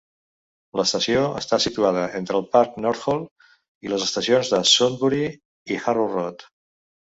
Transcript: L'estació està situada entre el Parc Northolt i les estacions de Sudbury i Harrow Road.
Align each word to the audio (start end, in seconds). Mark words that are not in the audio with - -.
L'estació 0.79 1.19
està 1.41 1.59
situada 1.65 2.05
entre 2.21 2.39
el 2.39 2.47
Parc 2.57 2.81
Northolt 2.87 3.29
i 3.89 3.93
les 3.93 4.07
estacions 4.09 4.53
de 4.57 4.63
Sudbury 4.73 5.25
i 5.31 5.81
Harrow 5.85 6.13
Road. 6.19 6.51